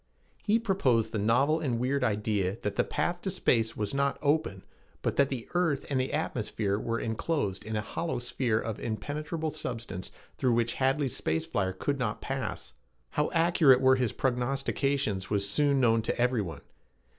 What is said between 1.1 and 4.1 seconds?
the novel and weird idea that the path to space was